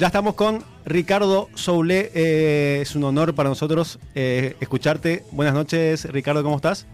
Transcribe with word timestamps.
Ya 0.00 0.06
estamos 0.06 0.32
con 0.32 0.60
Ricardo 0.86 1.50
Soule. 1.52 2.10
Eh, 2.14 2.78
es 2.80 2.96
un 2.96 3.04
honor 3.04 3.34
para 3.34 3.50
nosotros 3.50 3.98
eh, 4.14 4.56
escucharte. 4.58 5.24
Buenas 5.30 5.52
noches, 5.52 6.10
Ricardo, 6.10 6.42
¿cómo 6.42 6.56
estás? 6.56 6.86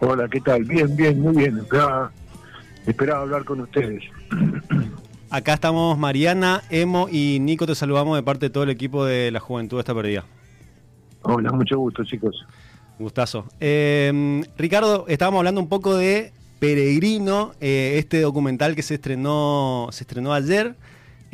Hola, 0.00 0.26
¿qué 0.28 0.40
tal? 0.40 0.64
Bien, 0.64 0.96
bien, 0.96 1.20
muy 1.20 1.36
bien. 1.36 1.58
Esperaba, 1.58 2.10
esperaba 2.84 3.20
hablar 3.20 3.44
con 3.44 3.60
ustedes. 3.60 4.02
Acá 5.30 5.54
estamos 5.54 5.96
Mariana, 5.96 6.62
Emo 6.68 7.06
y 7.08 7.38
Nico. 7.38 7.64
Te 7.64 7.76
saludamos 7.76 8.16
de 8.16 8.24
parte 8.24 8.46
de 8.46 8.50
todo 8.50 8.64
el 8.64 8.70
equipo 8.70 9.04
de 9.04 9.30
la 9.30 9.38
Juventud 9.38 9.78
Esta 9.78 9.94
Perdida. 9.94 10.24
Hola, 11.22 11.52
mucho 11.52 11.78
gusto, 11.78 12.02
chicos. 12.02 12.44
Gustazo. 12.98 13.46
Eh, 13.60 14.42
Ricardo, 14.58 15.04
estábamos 15.06 15.38
hablando 15.38 15.60
un 15.60 15.68
poco 15.68 15.96
de 15.96 16.32
Peregrino, 16.58 17.52
eh, 17.60 17.98
este 17.98 18.20
documental 18.20 18.74
que 18.74 18.82
se 18.82 18.94
estrenó, 18.94 19.90
se 19.92 20.02
estrenó 20.02 20.32
ayer. 20.32 20.74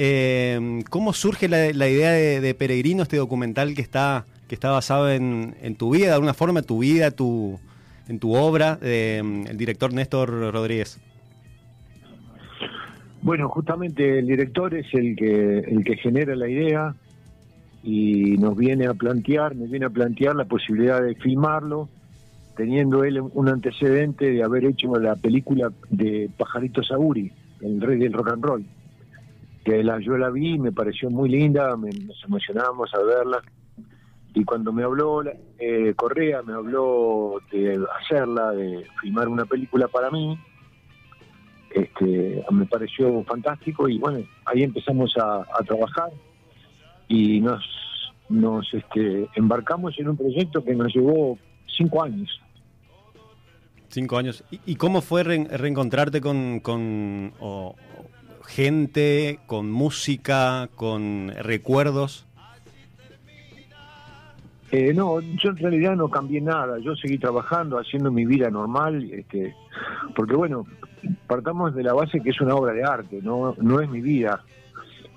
Eh, 0.02 0.82
¿Cómo 0.88 1.12
surge 1.12 1.46
la, 1.46 1.86
idea 1.86 2.12
de, 2.12 2.54
Peregrino, 2.54 3.02
este 3.02 3.18
documental 3.18 3.74
que 3.74 3.82
está, 3.82 4.24
que 4.48 4.54
está 4.54 4.70
basado 4.70 5.10
en, 5.10 5.76
tu 5.76 5.90
vida, 5.90 6.06
de 6.06 6.12
alguna 6.14 6.32
forma, 6.32 6.62
tu 6.62 6.78
vida, 6.78 7.10
tu, 7.10 7.60
en 8.08 8.18
tu 8.18 8.34
obra, 8.34 8.78
el 8.80 9.58
director 9.58 9.92
Néstor 9.92 10.30
Rodríguez? 10.54 10.98
Bueno, 13.20 13.50
justamente 13.50 14.20
el 14.20 14.26
director 14.26 14.74
es 14.74 14.86
el 14.94 15.14
que, 15.16 15.58
el 15.58 15.84
que 15.84 15.96
genera 15.96 16.34
la 16.34 16.48
idea 16.48 16.94
y 17.82 18.38
nos 18.38 18.56
viene 18.56 18.86
a 18.86 18.94
plantear, 18.94 19.54
nos 19.54 19.68
viene 19.68 19.84
a 19.84 19.90
plantear 19.90 20.34
la 20.34 20.46
posibilidad 20.46 21.02
de 21.02 21.14
filmarlo 21.14 21.90
teniendo 22.56 23.04
él 23.04 23.20
un 23.20 23.48
antecedente 23.50 24.30
de 24.30 24.42
haber 24.42 24.64
hecho 24.64 24.98
la 24.98 25.16
película 25.16 25.70
de 25.90 26.30
Pajarito 26.38 26.82
Saguri, 26.82 27.30
el 27.60 27.82
rey 27.82 27.98
del 27.98 28.14
rock 28.14 28.28
and 28.32 28.42
roll, 28.42 28.64
que 29.64 29.82
la, 29.82 30.00
yo 30.00 30.16
la 30.16 30.30
vi 30.30 30.58
me 30.58 30.72
pareció 30.72 31.10
muy 31.10 31.28
linda, 31.28 31.76
nos 31.76 32.24
emocionamos 32.24 32.92
a 32.94 33.02
verla. 33.02 33.42
Y 34.32 34.44
cuando 34.44 34.72
me 34.72 34.84
habló 34.84 35.22
eh, 35.58 35.92
Correa, 35.96 36.42
me 36.42 36.52
habló 36.52 37.40
de 37.50 37.84
hacerla, 38.00 38.52
de 38.52 38.86
filmar 39.00 39.28
una 39.28 39.44
película 39.44 39.88
para 39.88 40.10
mí, 40.10 40.38
este, 41.70 42.44
me 42.50 42.66
pareció 42.66 43.22
fantástico 43.24 43.88
y 43.88 43.98
bueno, 43.98 44.26
ahí 44.44 44.62
empezamos 44.62 45.14
a, 45.16 45.44
trabajar 45.64 46.10
y 47.08 47.40
nos, 47.40 47.64
nos 48.28 48.72
este, 48.74 49.28
embarcamos 49.34 49.98
en 49.98 50.08
un 50.08 50.16
proyecto 50.16 50.64
que 50.64 50.74
nos 50.74 50.92
llevó 50.94 51.38
cinco 51.76 52.02
años. 52.02 52.40
Cinco 53.88 54.18
años. 54.18 54.44
¿Y, 54.50 54.76
cómo 54.76 55.00
fue 55.00 55.24
reencontrarte 55.24 56.20
con, 56.20 56.60
gente, 58.46 59.38
con 59.46 59.70
música, 59.70 60.68
con 60.74 61.32
recuerdos? 61.38 62.26
Eh, 64.72 64.92
no, 64.94 65.20
yo 65.20 65.50
en 65.50 65.56
realidad 65.56 65.96
no 65.96 66.08
cambié 66.08 66.40
nada. 66.40 66.78
Yo 66.78 66.94
seguí 66.94 67.18
trabajando, 67.18 67.78
haciendo 67.78 68.12
mi 68.12 68.24
vida 68.24 68.50
normal, 68.50 69.10
este, 69.12 69.54
porque 70.14 70.36
bueno, 70.36 70.64
partamos 71.26 71.74
de 71.74 71.82
la 71.82 71.92
base 71.92 72.20
que 72.20 72.30
es 72.30 72.40
una 72.40 72.54
obra 72.54 72.72
de 72.72 72.84
arte, 72.84 73.20
no, 73.22 73.54
no 73.58 73.80
es 73.80 73.90
mi 73.90 74.00
vida. 74.00 74.44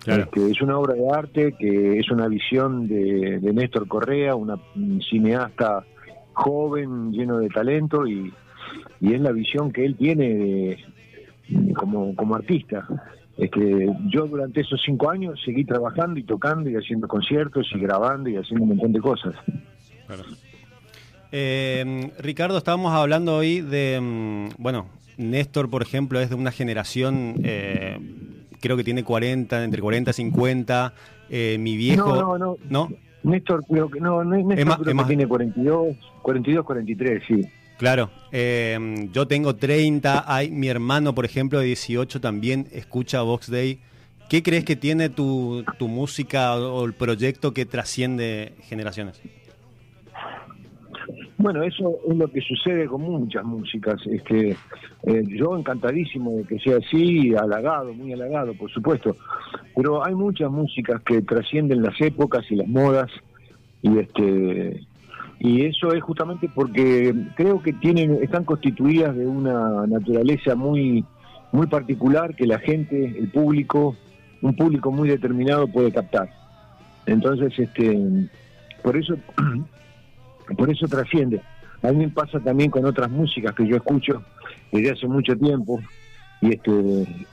Este, 0.05 0.51
es 0.51 0.61
una 0.61 0.77
obra 0.77 0.95
de 0.95 1.09
arte 1.09 1.55
que 1.57 1.99
es 1.99 2.11
una 2.11 2.27
visión 2.27 2.87
de, 2.87 3.39
de 3.39 3.53
Néstor 3.53 3.87
Correa, 3.87 4.35
una, 4.35 4.57
un 4.75 5.01
cineasta 5.01 5.85
joven, 6.33 7.13
lleno 7.13 7.37
de 7.37 7.47
talento 7.47 8.05
y, 8.05 8.33
y 8.99 9.13
es 9.13 9.21
la 9.21 9.31
visión 9.31 9.71
que 9.71 9.85
él 9.85 9.95
tiene 9.95 10.77
como, 11.75 12.15
como 12.15 12.35
artista. 12.35 12.87
Es 13.37 13.49
que 13.49 13.87
yo 14.09 14.27
durante 14.27 14.61
esos 14.61 14.81
cinco 14.85 15.09
años 15.09 15.39
seguí 15.43 15.65
trabajando 15.65 16.19
y 16.19 16.23
tocando 16.23 16.69
y 16.69 16.75
haciendo 16.75 17.07
conciertos 17.07 17.67
y 17.73 17.79
grabando 17.79 18.29
y 18.29 18.37
haciendo 18.37 18.63
un 18.63 18.69
montón 18.69 18.93
de 18.93 18.99
cosas. 18.99 19.33
Eh, 21.31 22.11
Ricardo, 22.19 22.57
estábamos 22.57 22.93
hablando 22.93 23.35
hoy 23.35 23.61
de, 23.61 23.99
mm, 23.99 24.61
bueno, 24.61 24.85
Néstor, 25.17 25.69
por 25.69 25.81
ejemplo, 25.81 26.19
es 26.19 26.29
de 26.29 26.35
una 26.35 26.51
generación, 26.51 27.35
eh, 27.43 27.97
creo 28.59 28.77
que 28.77 28.83
tiene 28.83 29.03
40, 29.03 29.63
entre 29.63 29.81
40 29.81 30.11
y 30.11 30.13
50. 30.13 30.93
Eh, 31.29 31.57
mi 31.59 31.75
viejo. 31.75 32.15
No, 32.15 32.37
no, 32.37 32.57
no. 32.69 32.89
Néstor 33.23 33.65
creo 33.65 33.89
que 33.89 33.99
no, 33.99 34.23
Néstor 34.23 34.83
creo 34.83 34.97
que 34.97 35.03
tiene 35.05 35.27
42, 35.27 35.95
42, 36.21 36.65
43, 36.65 37.23
sí. 37.27 37.41
Claro, 37.77 38.11
eh, 38.31 39.07
yo 39.11 39.27
tengo 39.27 39.55
30, 39.55 40.23
hay, 40.27 40.51
mi 40.51 40.67
hermano, 40.67 41.13
por 41.15 41.25
ejemplo, 41.25 41.59
de 41.59 41.65
18 41.65 42.21
también 42.21 42.67
escucha 42.71 43.21
Vox 43.21 43.49
Day. 43.49 43.79
¿Qué 44.29 44.41
crees 44.41 44.63
que 44.63 44.75
tiene 44.75 45.09
tu, 45.09 45.63
tu 45.77 45.87
música 45.87 46.55
o 46.55 46.85
el 46.85 46.93
proyecto 46.93 47.53
que 47.53 47.65
trasciende 47.65 48.53
generaciones? 48.61 49.21
Bueno, 51.37 51.61
eso 51.63 51.99
es 52.09 52.15
lo 52.15 52.27
que 52.29 52.39
sucede 52.41 52.85
con 52.85 53.01
muchas 53.01 53.43
músicas. 53.43 53.99
Es 54.07 54.21
que 54.23 54.55
eh, 55.03 55.23
yo 55.27 55.57
encantadísimo 55.57 56.37
de 56.37 56.43
que 56.45 56.57
sea 56.59 56.77
así, 56.77 57.35
halagado, 57.35 57.93
muy 57.93 58.13
halagado, 58.13 58.53
por 58.53 58.71
supuesto. 58.71 59.17
Pero 59.75 60.05
hay 60.05 60.15
muchas 60.15 60.49
músicas 60.49 61.01
que 61.01 61.21
trascienden 61.21 61.81
las 61.81 61.99
épocas 61.99 62.49
y 62.49 62.55
las 62.55 62.67
modas 62.67 63.11
y 63.81 63.97
este 63.97 64.87
y 65.43 65.65
eso 65.65 65.93
es 65.93 66.01
justamente 66.01 66.49
porque 66.55 67.13
creo 67.35 67.61
que 67.61 67.73
tienen 67.73 68.17
están 68.23 68.45
constituidas 68.45 69.13
de 69.13 69.27
una 69.27 69.85
naturaleza 69.85 70.55
muy 70.55 71.03
muy 71.51 71.67
particular 71.67 72.33
que 72.33 72.47
la 72.47 72.57
gente, 72.59 73.13
el 73.19 73.29
público, 73.29 73.97
un 74.41 74.55
público 74.55 74.89
muy 74.89 75.09
determinado 75.09 75.67
puede 75.67 75.91
captar. 75.91 76.29
Entonces, 77.05 77.59
este 77.59 78.29
por 78.81 78.95
eso 78.95 79.17
por 80.57 80.71
eso 80.71 80.87
trasciende. 80.87 81.41
A 81.81 81.91
mí 81.91 81.97
me 82.05 82.09
pasa 82.09 82.39
también 82.39 82.71
con 82.71 82.85
otras 82.85 83.11
músicas 83.11 83.53
que 83.53 83.67
yo 83.67 83.75
escucho 83.75 84.23
desde 84.71 84.91
hace 84.91 85.07
mucho 85.07 85.35
tiempo 85.35 85.81
y 86.39 86.53
este 86.53 86.71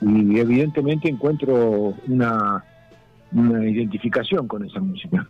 y 0.01 0.39
evidentemente 0.41 1.09
encuentro 1.09 1.95
una 2.09 2.65
una 3.31 3.69
identificación 3.69 4.49
con 4.49 4.65
esa 4.65 4.81
música. 4.81 5.29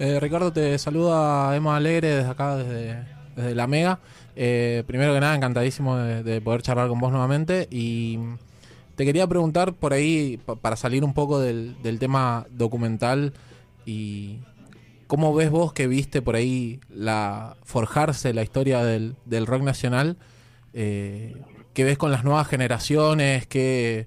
Eh, 0.00 0.20
Ricardo, 0.20 0.52
te 0.52 0.78
saluda 0.78 1.56
Emma 1.56 1.76
Alegre 1.76 2.08
desde 2.08 2.30
acá, 2.30 2.56
desde, 2.56 3.54
La 3.54 3.66
Mega. 3.66 3.98
Eh, 4.36 4.84
primero 4.86 5.12
que 5.12 5.18
nada, 5.20 5.34
encantadísimo 5.34 5.96
de, 5.96 6.40
poder 6.40 6.62
charlar 6.62 6.88
con 6.88 7.00
vos 7.00 7.10
nuevamente. 7.10 7.66
Y 7.70 8.18
te 8.94 9.04
quería 9.04 9.26
preguntar 9.26 9.74
por 9.74 9.92
ahí, 9.92 10.40
para 10.60 10.76
salir 10.76 11.04
un 11.04 11.14
poco 11.14 11.40
del, 11.40 11.76
tema 11.98 12.46
documental, 12.50 13.32
y 13.86 14.38
cómo 15.08 15.34
ves 15.34 15.50
vos 15.50 15.72
que 15.72 15.88
viste 15.88 16.22
por 16.22 16.36
ahí 16.36 16.78
la 16.90 17.56
forjarse 17.64 18.32
la 18.34 18.44
historia 18.44 18.84
del, 18.84 19.16
rock 19.46 19.62
nacional. 19.62 20.16
Eh, 20.74 21.34
¿Qué 21.74 21.82
ves 21.82 21.98
con 21.98 22.12
las 22.12 22.22
nuevas 22.22 22.46
generaciones? 22.46 23.48
¿Qué, 23.48 24.06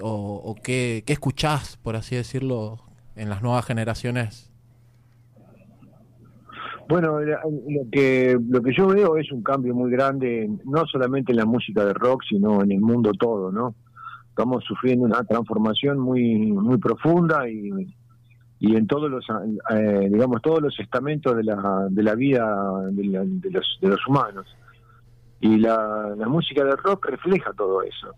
o, 0.00 0.56
qué, 0.62 1.02
qué 1.04 1.12
escuchás, 1.12 1.76
por 1.76 1.96
así 1.96 2.16
decirlo, 2.16 2.82
en 3.16 3.28
las 3.28 3.42
nuevas 3.42 3.66
generaciones 3.66 4.49
bueno, 6.90 7.20
lo 7.20 7.38
que 7.92 8.36
lo 8.48 8.60
que 8.60 8.72
yo 8.74 8.88
veo 8.88 9.16
es 9.16 9.30
un 9.30 9.44
cambio 9.44 9.74
muy 9.74 9.92
grande, 9.92 10.50
no 10.64 10.84
solamente 10.86 11.30
en 11.30 11.38
la 11.38 11.44
música 11.44 11.84
de 11.84 11.94
rock, 11.94 12.24
sino 12.28 12.62
en 12.62 12.72
el 12.72 12.80
mundo 12.80 13.12
todo, 13.12 13.52
¿no? 13.52 13.76
Estamos 14.28 14.64
sufriendo 14.64 15.04
una 15.06 15.22
transformación 15.22 16.00
muy 16.00 16.50
muy 16.50 16.78
profunda 16.78 17.48
y, 17.48 17.70
y 18.58 18.74
en 18.74 18.88
todos 18.88 19.08
los 19.08 19.24
eh, 19.70 20.08
digamos 20.10 20.42
todos 20.42 20.60
los 20.60 20.80
estamentos 20.80 21.36
de 21.36 21.44
la, 21.44 21.86
de 21.88 22.02
la 22.02 22.16
vida 22.16 22.44
de, 22.90 23.50
los, 23.50 23.78
de 23.80 23.88
los 23.88 24.06
humanos. 24.08 24.46
Y 25.38 25.58
la, 25.58 26.12
la 26.18 26.28
música 26.28 26.64
de 26.64 26.72
rock 26.72 27.06
refleja 27.06 27.52
todo 27.52 27.82
eso. 27.82 28.14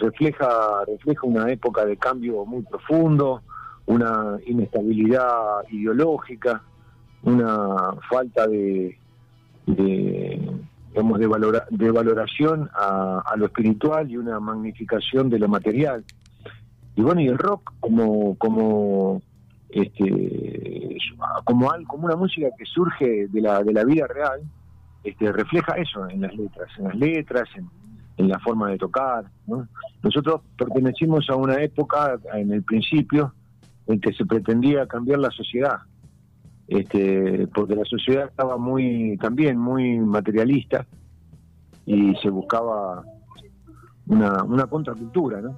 Refleja 0.00 0.84
refleja 0.84 1.20
una 1.22 1.48
época 1.48 1.84
de 1.84 1.96
cambio 1.96 2.44
muy 2.44 2.62
profundo, 2.62 3.42
una 3.86 4.36
inestabilidad 4.46 5.62
ideológica 5.70 6.64
una 7.22 7.92
falta 8.08 8.46
de, 8.46 8.98
de 9.66 10.60
de, 10.94 11.60
de 11.70 11.90
valoración 11.90 12.68
a, 12.74 13.34
lo 13.36 13.46
espiritual 13.46 14.10
y 14.10 14.16
una 14.16 14.40
magnificación 14.40 15.30
de 15.30 15.38
lo 15.38 15.48
material. 15.48 16.04
Y 16.96 17.02
bueno, 17.02 17.20
y 17.20 17.28
el 17.28 17.38
rock 17.38 17.72
como 17.80 18.34
como 18.36 19.22
este 19.68 20.98
como 21.44 21.70
como 21.86 22.06
una 22.06 22.16
música 22.16 22.48
que 22.58 22.64
surge 22.66 23.28
de 23.28 23.40
la 23.40 23.62
de 23.62 23.72
la 23.72 23.84
vida 23.84 24.06
real, 24.08 24.40
este 25.04 25.32
refleja 25.32 25.74
eso 25.74 26.08
en 26.08 26.22
las 26.22 26.34
letras, 26.34 26.68
en 26.78 26.84
las 26.84 26.96
letras, 26.96 27.48
en, 27.54 27.70
en 28.16 28.28
la 28.28 28.38
forma 28.40 28.70
de 28.70 28.78
tocar. 28.78 29.24
Nosotros 30.02 30.40
pertenecimos 30.58 31.30
a 31.30 31.36
una 31.36 31.62
época 31.62 32.18
en 32.34 32.52
el 32.52 32.64
principio 32.64 33.32
en 33.86 34.00
que 34.00 34.12
se 34.12 34.26
pretendía 34.26 34.86
cambiar 34.86 35.20
la 35.20 35.30
sociedad 35.30 35.80
este, 36.70 37.48
porque 37.48 37.74
la 37.74 37.84
sociedad 37.84 38.28
estaba 38.28 38.56
muy 38.56 39.18
también 39.18 39.58
muy 39.58 39.98
materialista 39.98 40.86
y 41.84 42.14
se 42.22 42.30
buscaba 42.30 43.02
una, 44.06 44.44
una 44.44 44.66
contracultura, 44.66 45.40
¿no? 45.40 45.56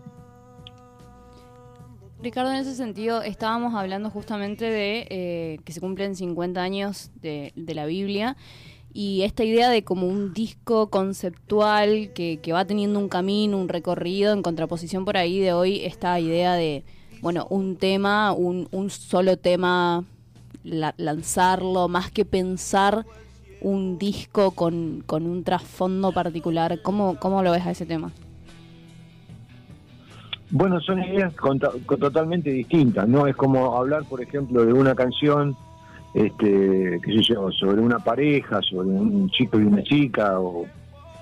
Ricardo, 2.23 2.53
en 2.53 2.59
ese 2.59 2.75
sentido, 2.75 3.20
estábamos 3.23 3.75
hablando 3.75 4.09
justamente 4.09 4.64
de 4.64 5.06
eh, 5.11 5.59
que 5.64 5.73
se 5.73 5.81
cumplen 5.81 6.14
50 6.14 6.62
años 6.62 7.11
de, 7.20 7.53
la 7.56 7.85
Biblia 7.85 8.37
y 8.94 9.23
esta 9.23 9.43
idea 9.43 9.69
de 9.69 9.82
como 9.82 10.06
un 10.06 10.32
disco 10.32 10.88
conceptual 10.88 12.12
que, 12.15 12.41
va 12.53 12.65
teniendo 12.65 13.00
un 13.00 13.08
camino, 13.08 13.58
un 13.58 13.69
recorrido, 13.69 14.32
en 14.32 14.43
contraposición 14.43 15.05
por 15.05 15.17
ahí 15.17 15.41
de 15.41 15.53
hoy, 15.53 15.85
esta 15.85 16.19
idea 16.20 16.55
de, 16.55 16.85
bueno, 17.20 17.49
un 17.50 17.76
tema, 17.76 18.32
un, 18.32 18.69
un 18.70 18.88
solo 18.88 19.37
tema, 19.37 20.05
lanzarlo, 20.64 21.88
más 21.88 22.11
que 22.11 22.25
pensar 22.25 23.05
un 23.61 23.99
disco 23.99 24.50
con, 24.53 25.03
con 25.06 25.26
un 25.26 25.44
trasfondo 25.44 26.12
particular. 26.12 26.81
¿Cómo, 26.82 27.17
¿Cómo 27.19 27.43
lo 27.43 27.53
ves 27.53 27.67
a 27.67 27.70
ese 27.70 27.87
tema? 27.87 28.11
Bueno, 30.50 30.81
son 30.81 31.03
ideas 31.03 31.32
totalmente 31.99 32.50
distintas, 32.50 33.09
¿no? 33.09 33.26
Es 33.26 33.35
como 33.35 33.75
hablar, 33.75 34.05
por 34.05 34.20
ejemplo, 34.20 34.67
de 34.67 34.73
una 34.75 34.94
canción, 34.94 35.56
este, 36.12 37.00
qué 37.03 37.12
sé 37.12 37.23
yo, 37.23 37.50
sobre 37.53 37.81
una 37.81 37.99
pareja, 37.99 38.61
sobre 38.61 38.88
un 38.88 39.31
chico 39.31 39.58
y 39.58 39.62
una 39.62 39.82
chica, 39.82 40.38
o, 40.38 40.67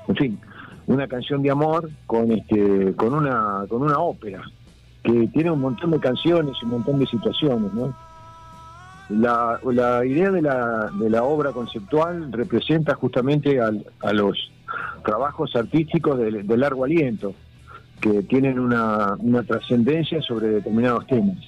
en 0.09 0.17
fin, 0.17 0.41
una 0.89 1.07
canción 1.07 1.43
de 1.43 1.51
amor 1.51 1.89
con 2.07 2.33
este, 2.33 2.93
con 2.97 3.15
una, 3.15 3.67
con 3.69 3.83
una 3.83 4.01
ópera, 4.01 4.43
que 5.05 5.29
tiene 5.29 5.53
un 5.53 5.61
montón 5.61 5.93
de 5.93 6.01
canciones 6.01 6.57
y 6.61 6.65
un 6.65 6.73
montón 6.73 6.99
de 6.99 7.07
situaciones, 7.07 7.73
¿no? 7.73 7.95
La, 9.11 9.59
idea 10.07 10.31
de 10.31 10.43
la, 10.43 10.91
de 10.99 11.11
la 11.11 11.25
obra 11.25 11.53
conceptual 11.53 12.33
representa 12.33 12.95
justamente 12.95 13.61
al, 13.61 13.85
a 14.01 14.13
los 14.13 14.53
trabajos 15.05 15.57
artísticos 15.57 16.19
de 16.19 16.57
largo 16.57 16.85
aliento, 16.85 17.35
que 18.01 18.23
tienen 18.23 18.59
una, 18.59 19.17
trascendencia 19.47 20.21
sobre 20.23 20.49
determinados 20.49 21.07
temas. 21.07 21.39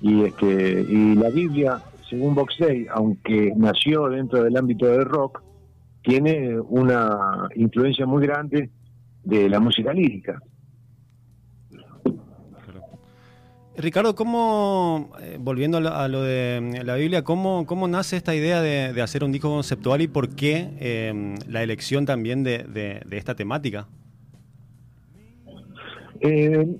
Y, 0.00 0.22
este, 0.22 0.86
y 0.88 1.14
la 1.14 1.28
Biblia, 1.28 1.82
según 2.08 2.34
Box 2.34 2.56
Day, 2.58 2.86
aunque 2.92 3.52
nació 3.56 4.08
dentro 4.08 4.42
del 4.42 4.56
ámbito 4.56 4.86
del 4.86 5.04
rock, 5.04 5.42
tiene 6.02 6.58
una 6.58 7.48
influencia 7.54 8.06
muy 8.06 8.26
grande 8.26 8.70
de 9.22 9.48
la 9.48 9.60
música 9.60 9.92
lírica. 9.92 10.40
Ricardo, 13.76 14.14
¿cómo, 14.14 15.12
eh, 15.20 15.38
volviendo 15.40 15.78
a 15.78 16.08
lo, 16.08 16.22
de 16.22 16.82
la 16.84 16.96
Biblia, 16.96 17.24
¿cómo, 17.24 17.64
cómo 17.66 17.88
nace 17.88 18.16
esta 18.16 18.34
idea 18.34 18.60
de, 18.60 19.00
hacer 19.00 19.24
un 19.24 19.32
disco 19.32 19.48
conceptual 19.48 20.02
y 20.02 20.08
por 20.08 20.34
qué 20.36 20.70
eh, 20.78 21.34
la 21.48 21.62
elección 21.62 22.04
también 22.04 22.44
de, 22.44 22.64
de 22.64 23.16
esta 23.16 23.34
temática? 23.34 23.86
Eh, 26.24 26.78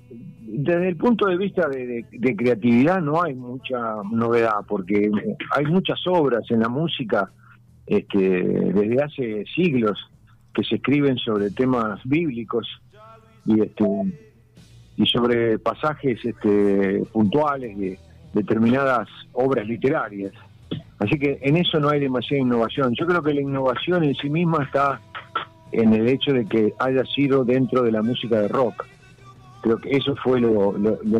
desde 0.55 0.89
el 0.89 0.97
punto 0.97 1.27
de 1.27 1.37
vista 1.37 1.69
de, 1.69 2.07
creatividad 2.37 3.01
no 3.01 3.23
hay 3.23 3.35
mucha 3.35 3.97
novedad, 4.11 4.65
porque 4.69 5.11
hay 5.57 5.65
muchas 5.67 5.99
obras 6.07 6.49
en 6.51 6.61
la 6.61 6.69
música 6.69 7.31
este, 7.87 8.19
desde 8.19 9.03
hace 9.03 9.45
siglos 9.53 9.99
que 10.55 10.63
se 10.63 10.77
escriben 10.77 11.17
sobre 11.17 11.51
temas 11.51 12.01
bíblicos 12.05 12.69
y 13.45 13.63
este 13.63 13.85
y 14.97 15.07
sobre 15.07 15.59
pasajes 15.59 16.25
este, 16.25 17.03
puntuales 17.13 17.77
de 17.79 17.99
determinadas 18.33 19.09
obras 19.33 19.67
literarias. 19.67 20.33
Así 20.99 21.19
que 21.19 21.39
en 21.43 21.57
eso 21.57 21.81
no 21.81 21.89
hay 21.89 22.01
demasiada 22.01 22.43
innovación. 22.43 22.95
Yo 22.95 23.07
creo 23.07 23.23
que 23.23 23.35
la 23.35 23.41
innovación 23.41 24.05
en 24.05 24.15
sí 24.15 24.31
misma 24.31 24.65
está 24.65 25.01
en 25.73 25.93
el 25.93 26.09
hecho 26.09 26.33
de 26.33 26.47
que 26.47 26.75
haya 26.79 27.05
sido 27.07 27.45
dentro 27.45 27.83
de 27.83 27.93
la 27.93 28.03
música 28.03 28.41
de 28.41 28.49
rock 28.49 28.87
creo 29.63 29.79
que 29.79 29.97
eso 29.97 30.15
fue 30.17 30.41
lo, 30.41 30.75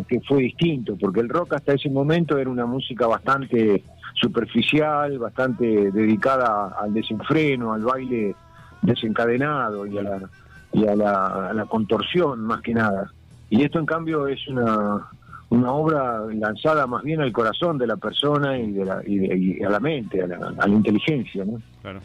que 0.07 0.19
fue 0.21 0.43
distinto, 0.43 0.95
porque 0.99 1.21
el 1.21 1.29
rock 1.29 1.53
hasta 1.53 1.73
ese 1.73 1.89
momento 1.89 2.37
era 2.37 2.49
una 2.49 2.65
música 2.65 3.07
bastante 3.07 3.83
superficial, 4.15 5.17
bastante 5.17 5.91
dedicada 5.91 6.75
al 6.79 6.93
desenfreno, 6.93 7.73
al 7.73 7.83
baile 7.83 8.35
desencadenado 8.81 9.87
y 9.87 9.97
a 9.97 10.03
la, 10.03 10.29
y 10.73 10.85
a 10.85 10.95
la, 10.95 11.65
contorsión 11.69 12.41
más 12.41 12.61
que 12.61 12.73
nada. 12.73 13.11
Y 13.53 13.63
esto 13.63 13.77
en 13.77 13.85
cambio 13.85 14.27
es 14.27 14.47
una, 14.47 15.07
una 15.49 15.71
obra 15.71 16.21
lanzada 16.33 16.87
más 16.87 17.03
bien 17.03 17.21
al 17.21 17.31
corazón 17.31 17.77
de 17.77 17.85
la 17.85 17.97
persona 17.97 18.57
y, 18.57 18.71
de 18.71 18.83
la, 18.83 19.03
y, 19.05 19.61
a 19.61 19.69
la 19.69 19.79
mente, 19.79 20.23
a 20.23 20.27
la, 20.27 20.67
inteligencia. 20.67 21.45
¿no? 21.45 21.61
Claro. 21.83 22.01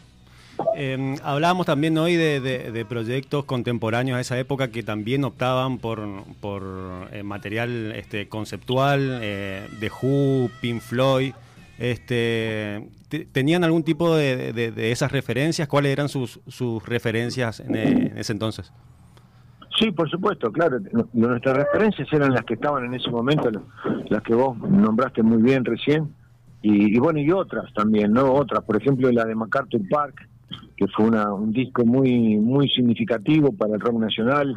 Eh, 0.77 1.15
hablábamos 1.23 1.65
también 1.65 1.97
hoy 1.97 2.17
de, 2.17 2.85
proyectos 2.87 3.45
contemporáneos 3.45 4.17
a 4.17 4.21
esa 4.21 4.37
época 4.37 4.67
que 4.67 4.83
también 4.83 5.23
optaban 5.23 5.79
por, 5.79 5.99
por 6.39 6.61
eh, 7.11 7.23
material 7.23 7.93
este, 7.95 8.29
conceptual, 8.29 9.17
eh, 9.23 9.67
de 9.79 9.89
Who, 9.89 10.51
Pink 10.61 10.81
Floyd. 10.81 11.33
Este, 11.79 12.87
¿Tenían 13.31 13.63
algún 13.63 13.81
tipo 13.81 14.15
de, 14.15 14.71
esas 14.91 15.11
referencias? 15.11 15.67
¿Cuáles 15.67 15.93
eran 15.93 16.09
sus, 16.09 16.41
sus 16.47 16.85
referencias 16.85 17.59
en, 17.59 17.75
ese 17.75 18.33
entonces? 18.33 18.71
Sí, 19.79 19.91
por 19.91 20.09
supuesto, 20.09 20.51
claro. 20.51 20.79
Nuestras 21.13 21.57
referencias 21.57 22.11
eran 22.11 22.33
las 22.33 22.43
que 22.43 22.55
estaban 22.55 22.83
en 22.83 22.93
ese 22.95 23.09
momento, 23.09 23.49
las 24.09 24.21
que 24.23 24.35
vos 24.35 24.57
nombraste 24.57 25.23
muy 25.23 25.41
bien 25.41 25.63
recién. 25.63 26.13
Y, 26.61 26.93
y, 26.93 26.99
bueno, 26.99 27.19
y 27.19 27.31
otras 27.31 27.73
también, 27.73 28.11
¿no? 28.11 28.33
Otras, 28.33 28.61
por 28.65 28.75
ejemplo, 28.75 29.09
la 29.09 29.23
de 29.23 29.35
MacArthur 29.35 29.81
Park, 29.89 30.27
que 30.75 30.85
fue 30.87 31.05
una, 31.05 31.33
un 31.33 31.53
disco 31.53 31.85
muy 31.85 32.37
muy 32.37 32.67
significativo 32.69 33.53
para 33.53 33.75
el 33.75 33.79
rock 33.79 33.99
nacional, 33.99 34.53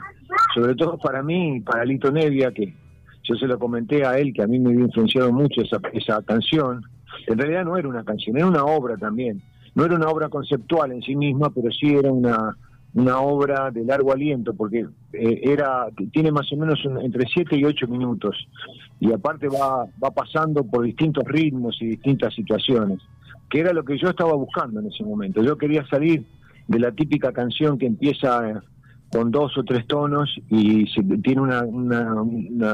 sobre 0.55 0.75
todo 0.75 0.99
para 0.99 1.23
mí, 1.23 1.61
para 1.61 1.85
Lito 1.85 2.11
Nevia, 2.11 2.51
que 2.51 2.75
yo 3.23 3.37
se 3.37 3.47
lo 3.47 3.59
comenté 3.61 4.05
a 4.05 4.19
él, 4.19 4.33
que 4.33 4.43
a 4.43 4.49
mí 4.49 4.59
me 4.59 4.71
había 4.71 4.87
influenciado 4.87 5.33
mucho 5.33 5.61
esa, 5.61 5.79
esa 5.93 6.21
canción. 6.23 6.83
En 7.29 7.39
realidad 7.39 7.65
no 7.65 7.77
era 7.77 7.87
una 7.87 8.03
canción, 8.03 8.37
era 8.37 8.47
una 8.47 8.65
obra 8.65 8.97
también. 8.97 9.41
No 9.77 9.85
era 9.85 9.95
una 9.95 10.09
obra 10.09 10.29
conceptual 10.29 10.91
en 10.91 11.03
sí 11.03 11.15
misma, 11.15 11.51
pero 11.51 11.71
sí 11.71 11.95
era 11.95 12.11
una, 12.11 12.57
una 12.95 13.21
obra 13.21 13.71
de 13.71 13.85
largo 13.85 14.13
aliento, 14.13 14.55
porque 14.55 14.87
eh, 15.13 15.41
era 15.43 15.87
tiene 16.13 16.31
más 16.31 16.53
o 16.53 16.57
menos 16.57 16.79
entre 17.03 17.27
7 17.27 17.57
y 17.57 17.65
8 17.65 17.89
minutos, 17.89 18.37
y 19.01 19.13
aparte 19.13 19.49
va, 19.49 19.87
va 20.03 20.11
pasando 20.11 20.65
por 20.65 20.85
distintos 20.85 21.25
ritmos 21.25 21.77
y 21.81 21.87
distintas 21.87 22.35
situaciones 22.35 23.01
que 23.53 23.61
era 23.61 23.75
lo 23.75 23.85
que 23.85 23.99
yo 23.99 24.09
estaba 24.09 24.33
buscando 24.33 24.81
en 24.81 24.87
ese 24.87 25.05
momento. 25.05 25.43
Yo 25.43 25.59
quería 25.59 25.87
salir 25.87 26.25
de 26.67 26.79
la 26.79 26.91
típica 26.91 27.33
canción 27.33 27.77
que 27.77 27.85
empieza 27.85 28.63
con 29.13 29.31
dos 29.31 29.59
o 29.59 29.63
tres 29.63 29.87
tonos 29.87 30.35
y 30.49 30.87
tiene 31.21 31.43
una, 31.43 31.63
un 31.63 32.73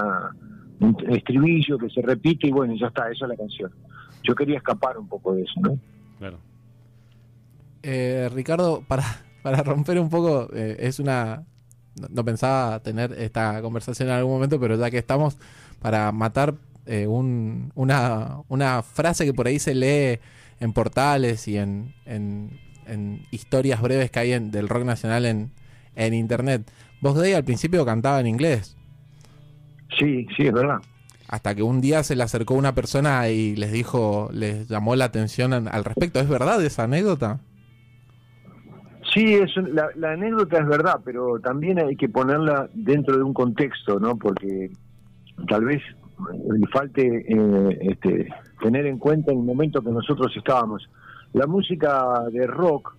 estribillo 1.09 1.79
que 1.79 1.91
se 1.91 2.01
repite 2.01 2.47
y 2.47 2.53
bueno, 2.53 2.77
ya 2.79 2.87
está, 2.87 3.11
esa 3.11 3.25
es 3.25 3.29
la 3.29 3.37
canción. 3.37 3.73
Yo 4.23 4.37
quería 4.37 4.59
escapar 4.59 4.97
un 4.99 5.09
poco 5.09 5.35
de 5.35 5.43
eso, 5.43 5.61
¿no? 5.61 5.77
Claro. 6.21 6.39
Eh, 7.83 8.31
Ricardo, 8.33 8.85
para, 8.87 9.03
para 9.51 9.63
romper 9.63 9.99
un 9.99 10.11
poco, 10.11 10.51
eh, 10.53 10.77
es 10.81 10.99
una... 10.99 11.45
No, 12.11 12.25
pensaba 12.25 12.81
tener 12.81 13.13
esta 13.15 13.61
conversación 13.61 14.09
en 14.09 14.15
algún 14.15 14.35
momento, 14.35 14.61
pero 14.61 14.77
ya 14.77 14.91
que 14.91 14.99
estamos, 14.99 15.37
para 15.81 16.13
matar 16.13 16.55
eh, 16.87 17.07
un, 17.07 17.73
una, 17.75 18.37
una 18.49 18.83
frase 18.83 19.25
que 19.25 19.35
por 19.35 19.49
ahí 19.49 19.59
se 19.59 19.75
lee 19.75 20.21
en 20.61 20.73
portales 20.73 21.49
y 21.49 21.57
en, 21.57 21.95
en, 22.07 22.59
historias 23.31 23.83
breves 23.83 24.11
que 24.11 24.19
hay 24.21 24.33
en, 24.33 24.51
del 24.51 24.69
rock 24.69 24.85
nacional 24.85 25.27
en, 25.27 25.51
en 25.97 26.15
internet. 26.15 26.71
Vos 27.01 27.19
de 27.19 27.35
al 27.35 27.45
principio 27.45 27.85
cantaba 27.85 28.21
en 28.21 28.27
inglés. 28.27 28.77
Sí, 29.99 30.27
sí, 30.37 30.47
es 30.47 30.53
verdad. 30.53 30.79
Hasta 31.27 31.55
que 31.55 31.63
un 31.63 31.81
día 31.81 32.03
se 32.03 32.17
le 32.17 32.23
acercó 32.23 32.55
una 32.55 32.75
persona 32.75 33.29
y 33.29 33.57
les 33.57 33.73
dijo, 33.73 34.31
les 34.33 34.69
llamó 34.69 34.95
la 34.95 35.07
atención 35.07 35.53
al 35.53 35.85
respecto. 35.85 36.21
¿Es 36.21 36.29
verdad 36.29 36.65
esa 36.65 36.85
anécdota? 36.85 37.41
Sí, 39.19 39.35
es, 39.35 39.51
la, 39.57 39.89
la, 39.97 40.13
anécdota 40.13 40.61
es 40.61 40.69
verdad, 40.69 41.01
pero 41.05 41.41
también 41.41 41.81
hay 41.81 41.97
que 41.97 42.09
ponerla 42.09 42.69
dentro 42.73 43.17
de 43.17 43.25
un 43.25 43.35
contexto, 43.35 43.99
¿no? 43.99 44.17
Porque 44.17 44.71
tal 45.49 45.65
vez 45.65 45.83
le 46.33 46.67
falte 46.69 47.27
eh, 47.29 47.79
este, 47.81 48.29
tener 48.63 48.87
en 48.87 48.97
cuenta 48.97 49.33
el 49.33 49.39
momento 49.39 49.83
que 49.83 49.91
nosotros 49.91 50.33
estábamos. 50.37 50.89
La 51.33 51.49
música 51.49 52.27
de 52.31 52.47
rock, 52.47 52.95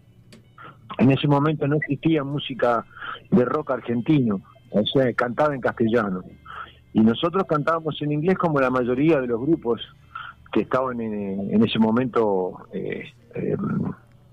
en 0.98 1.12
ese 1.12 1.30
momento 1.30 1.66
no 1.70 1.78
existía 1.78 2.22
música 2.26 2.84
de 3.32 3.46
rock 3.46 3.72
argentino, 3.72 4.42
o 4.72 4.86
sea, 4.88 5.14
cantada 5.14 5.56
en 5.56 5.62
castellano. 5.62 6.26
Y 6.92 7.00
nosotros 7.00 7.46
cantábamos 7.48 7.96
en 8.02 8.12
inglés 8.12 8.38
como 8.38 8.60
la 8.60 8.70
mayoría 8.70 9.22
de 9.22 9.28
los 9.28 9.40
grupos 9.40 9.80
que 10.52 10.64
estaban 10.64 11.00
en, 11.00 11.64
ese 11.64 11.80
momento 11.80 12.58
eh, 12.74 13.06
eh, 13.36 13.56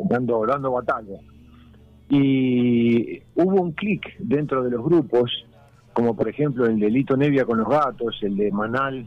dando, 0.00 0.44
dando 0.46 0.72
batalla. 0.72 1.20
Y 2.08 3.20
hubo 3.34 3.62
un 3.62 3.72
clic 3.72 4.16
dentro 4.18 4.62
de 4.62 4.70
los 4.70 4.84
grupos 4.84 5.30
como 5.96 6.14
por 6.14 6.28
ejemplo 6.28 6.66
el 6.66 6.78
de 6.78 6.90
Lito 6.90 7.16
Nevia 7.16 7.46
con 7.46 7.56
los 7.56 7.68
gatos, 7.68 8.18
el 8.20 8.36
de 8.36 8.52
Manal 8.52 9.06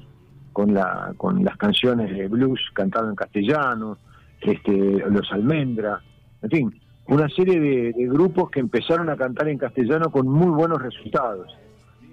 con 0.52 0.74
la 0.74 1.14
con 1.18 1.46
las 1.46 1.56
canciones 1.56 2.10
de 2.10 2.28
blues 2.28 2.60
cantado 2.74 3.08
en 3.12 3.16
castellano, 3.16 4.00
este 4.42 4.72
los 5.08 5.32
Almendra, 5.32 6.02
en 6.42 6.50
fin, 6.50 6.82
una 7.08 7.30
serie 7.30 7.60
de, 7.60 8.08
grupos 8.08 8.50
que 8.50 8.60
empezaron 8.60 9.08
a 9.12 9.16
cantar 9.16 9.50
en 9.50 9.60
castellano 9.60 10.10
con 10.10 10.28
muy 10.28 10.50
buenos 10.50 10.82
resultados. 10.82 11.56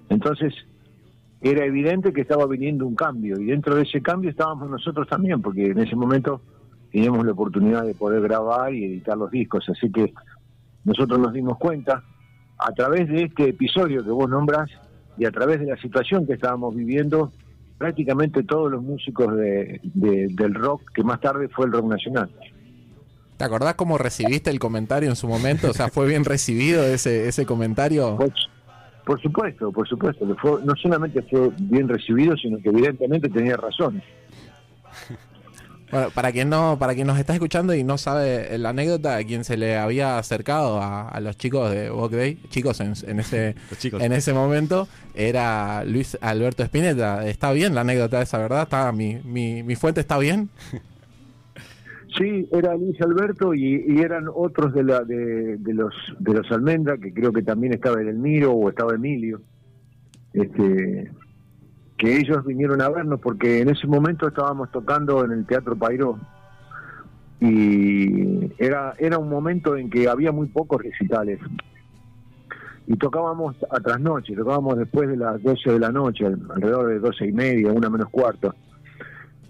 Entonces, 0.09 0.53
era 1.41 1.65
evidente 1.65 2.13
que 2.13 2.21
estaba 2.21 2.45
viniendo 2.45 2.85
un 2.85 2.93
cambio 2.93 3.39
y 3.39 3.45
dentro 3.45 3.75
de 3.75 3.81
ese 3.81 4.01
cambio 4.03 4.29
estábamos 4.29 4.69
nosotros 4.69 5.07
también, 5.07 5.41
porque 5.41 5.71
en 5.71 5.79
ese 5.79 5.95
momento 5.95 6.39
teníamos 6.91 7.25
la 7.25 7.31
oportunidad 7.31 7.83
de 7.83 7.95
poder 7.95 8.21
grabar 8.21 8.75
y 8.75 8.85
editar 8.85 9.17
los 9.17 9.31
discos, 9.31 9.67
así 9.69 9.91
que 9.91 10.13
nosotros 10.87 11.19
nos 11.19 11.33
dimos 11.33 11.57
cuenta 11.57 12.01
a 12.57 12.71
través 12.71 13.09
de 13.09 13.23
este 13.23 13.49
episodio 13.49 14.05
que 14.05 14.09
vos 14.09 14.29
nombras 14.29 14.69
y 15.17 15.25
a 15.25 15.31
través 15.31 15.59
de 15.59 15.65
la 15.65 15.75
situación 15.77 16.25
que 16.25 16.33
estábamos 16.33 16.73
viviendo, 16.73 17.33
prácticamente 17.77 18.41
todos 18.43 18.71
los 18.71 18.81
músicos 18.81 19.35
de, 19.35 19.81
del 19.83 20.53
rock, 20.55 20.81
que 20.93 21.03
más 21.03 21.19
tarde 21.19 21.49
fue 21.49 21.65
el 21.65 21.73
rock 21.73 21.87
nacional. 21.87 22.31
¿Te 23.35 23.43
acordás 23.43 23.75
cómo 23.75 23.97
recibiste 23.97 24.49
el 24.49 24.59
comentario 24.59 25.09
en 25.09 25.17
su 25.17 25.27
momento? 25.27 25.69
O 25.69 25.73
sea, 25.73 25.89
¿fue 25.89 26.07
bien 26.07 26.23
recibido 26.23 26.83
ese, 26.83 27.27
ese 27.27 27.45
comentario? 27.45 28.15
Pues, 28.15 28.31
por 29.05 29.21
supuesto, 29.21 29.71
por 29.73 29.87
supuesto. 29.87 30.25
Fue, 30.41 30.63
no 30.63 30.73
solamente 30.75 31.21
fue 31.23 31.51
bien 31.59 31.89
recibido, 31.89 32.37
sino 32.37 32.59
que 32.59 32.69
evidentemente 32.69 33.27
tenía 33.27 33.57
razón. 33.57 34.01
Bueno, 35.91 36.09
para 36.13 36.31
quien 36.31 36.49
no, 36.49 36.77
para 36.77 36.95
quien 36.95 37.07
nos 37.07 37.17
está 37.17 37.33
escuchando 37.33 37.73
y 37.73 37.83
no 37.83 37.97
sabe 37.97 38.57
la 38.57 38.69
anécdota, 38.69 39.15
a 39.15 39.23
quien 39.23 39.45
se 39.45 39.55
le 39.55 39.77
había 39.77 40.17
acercado 40.17 40.81
a, 40.81 41.17
los 41.21 41.37
chicos 41.37 41.71
de 41.71 41.89
Walk 41.89 42.11
Day, 42.11 42.35
chicos 42.49 42.81
en, 42.81 42.91
ese 42.91 43.55
en 43.99 44.11
ese 44.11 44.33
momento, 44.33 44.87
era 45.15 45.83
Luis 45.85 46.17
Alberto 46.21 46.63
Espineta. 46.63 47.27
¿Está 47.27 47.51
bien 47.53 47.73
la 47.73 47.81
anécdota 47.81 48.21
esa, 48.21 48.37
verdad? 48.37 48.63
¿Está, 48.63 48.91
mi, 48.91 49.19
mi, 49.23 49.63
mi 49.63 49.75
fuente 49.75 50.01
está 50.01 50.17
bien? 50.17 50.49
Sí, 52.17 52.47
era 52.51 52.75
Luis 52.75 52.99
Alberto 53.01 53.53
y, 53.53 53.99
eran 53.99 54.27
otros 54.33 54.73
de, 54.73 54.83
la, 54.83 55.03
de, 55.03 55.57
los 55.65 55.93
de 56.17 56.33
los 56.33 56.51
Almendra, 56.51 56.97
que 56.97 57.13
creo 57.13 57.31
que 57.31 57.43
también 57.43 57.73
estaba 57.73 58.01
Edelmiro 58.01 58.53
o 58.53 58.69
estaba 58.69 58.95
Emilio. 58.95 59.41
Este, 60.33 61.11
que 61.97 62.17
ellos 62.17 62.45
vinieron 62.45 62.81
a 62.81 62.89
vernos 62.89 63.19
porque 63.19 63.61
en 63.61 63.69
ese 63.69 63.87
momento 63.87 64.27
estábamos 64.27 64.71
tocando 64.71 65.25
en 65.25 65.31
el 65.31 65.45
Teatro 65.45 65.75
Pairó. 65.75 66.19
Y 67.39 68.51
era, 68.57 68.93
era 68.97 69.17
un 69.17 69.29
momento 69.29 69.75
en 69.75 69.89
que 69.89 70.07
había 70.07 70.31
muy 70.31 70.47
pocos 70.47 70.81
recitales. 70.81 71.39
Y 72.85 72.95
tocábamos 72.95 73.55
a 73.69 73.79
trasnoche, 73.79 74.35
tocábamos 74.35 74.77
después 74.77 75.09
de 75.09 75.17
las 75.17 75.41
12 75.43 75.73
de 75.73 75.79
la 75.79 75.91
noche, 75.91 76.25
alrededor 76.25 76.87
de 76.87 76.99
12 76.99 77.27
y 77.27 77.31
media, 77.31 77.73
una 77.73 77.89
menos 77.89 78.09
cuarto. 78.09 78.55